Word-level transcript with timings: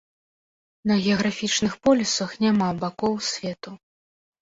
На 0.91 0.97
геаграфічных 1.03 1.77
полюсах 1.85 2.29
няма 2.47 2.67
бакоў 2.83 3.25
свету. 3.33 3.69